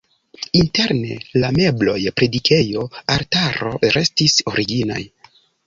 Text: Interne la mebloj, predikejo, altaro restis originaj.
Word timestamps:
Interne 0.59 1.17
la 1.43 1.51
mebloj, 1.57 1.99
predikejo, 2.21 2.87
altaro 3.19 3.77
restis 3.99 4.39
originaj. 4.57 5.01